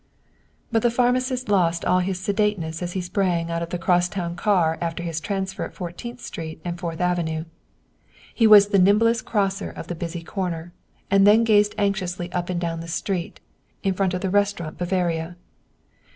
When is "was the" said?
8.47-8.79